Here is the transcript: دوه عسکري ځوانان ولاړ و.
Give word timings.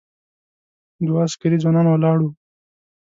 دوه 1.05 1.19
عسکري 1.25 1.57
ځوانان 1.63 1.85
ولاړ 1.89 2.17
و. 2.21 2.25